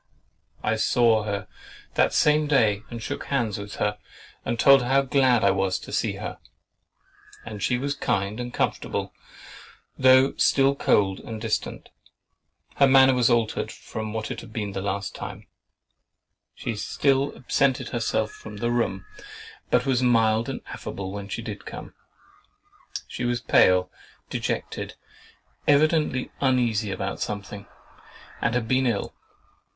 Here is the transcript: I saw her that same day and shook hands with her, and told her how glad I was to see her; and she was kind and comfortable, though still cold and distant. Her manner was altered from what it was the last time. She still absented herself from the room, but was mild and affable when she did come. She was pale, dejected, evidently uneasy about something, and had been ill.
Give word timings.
I 0.63 0.77
saw 0.77 1.25
her 1.25 1.47
that 1.93 2.11
same 2.11 2.47
day 2.47 2.81
and 2.89 3.03
shook 3.03 3.25
hands 3.25 3.59
with 3.59 3.75
her, 3.75 3.99
and 4.43 4.59
told 4.59 4.81
her 4.81 4.87
how 4.87 5.03
glad 5.03 5.43
I 5.43 5.51
was 5.51 5.77
to 5.77 5.91
see 5.91 6.13
her; 6.13 6.39
and 7.45 7.61
she 7.61 7.77
was 7.77 7.93
kind 7.93 8.39
and 8.39 8.51
comfortable, 8.51 9.13
though 9.99 10.33
still 10.37 10.73
cold 10.75 11.19
and 11.19 11.39
distant. 11.39 11.89
Her 12.77 12.87
manner 12.87 13.13
was 13.13 13.29
altered 13.29 13.71
from 13.71 14.11
what 14.11 14.31
it 14.31 14.41
was 14.41 14.49
the 14.51 14.81
last 14.81 15.13
time. 15.13 15.45
She 16.55 16.75
still 16.75 17.33
absented 17.35 17.89
herself 17.89 18.31
from 18.31 18.57
the 18.57 18.71
room, 18.71 19.05
but 19.69 19.85
was 19.85 20.01
mild 20.01 20.49
and 20.49 20.61
affable 20.69 21.11
when 21.11 21.29
she 21.29 21.43
did 21.43 21.63
come. 21.67 21.93
She 23.07 23.23
was 23.23 23.39
pale, 23.39 23.91
dejected, 24.31 24.95
evidently 25.67 26.31
uneasy 26.41 26.89
about 26.89 27.19
something, 27.19 27.67
and 28.41 28.55
had 28.55 28.67
been 28.67 28.87
ill. 28.87 29.13